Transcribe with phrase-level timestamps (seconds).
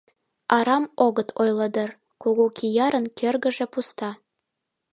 [0.57, 1.89] Арам огыт ойло дыр:
[2.21, 4.09] кугу киярын кӧргыжӧ пуста.